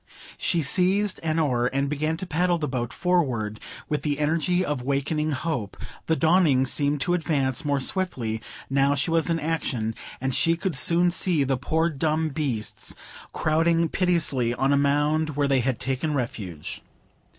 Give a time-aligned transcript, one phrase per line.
[0.39, 4.81] She seized an oar and began to paddle the boat forward with the energy of
[4.81, 5.77] wakening hope;
[6.07, 10.75] the dawning seemed to advance more swiftly, now she was in action; and she could
[10.75, 12.95] soon see the poor dumb beasts
[13.31, 16.81] crowding piteously on a mound where they had taken refuge.